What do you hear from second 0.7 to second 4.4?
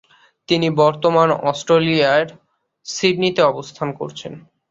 বর্তমানে অস্ট্রেলিয়ার সিডনিতে অবস্থান করছেন।